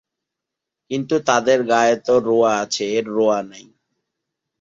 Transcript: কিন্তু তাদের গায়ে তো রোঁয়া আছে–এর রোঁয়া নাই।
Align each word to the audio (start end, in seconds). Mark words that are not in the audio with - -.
কিন্তু 0.91 1.15
তাদের 1.29 1.59
গায়ে 1.63 1.95
তো 2.05 2.13
রোঁয়া 2.27 2.51
আছে–এর 2.63 3.05
রোঁয়া 3.15 3.39
নাই। 3.43 3.65